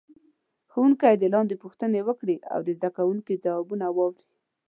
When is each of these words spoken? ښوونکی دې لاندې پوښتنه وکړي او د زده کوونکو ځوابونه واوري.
ښوونکی 0.71 1.13
دې 1.21 1.27
لاندې 1.33 1.55
پوښتنه 1.63 1.97
وکړي 2.07 2.35
او 2.53 2.59
د 2.67 2.69
زده 2.77 2.89
کوونکو 2.97 3.41
ځوابونه 3.43 3.85
واوري. 3.91 4.23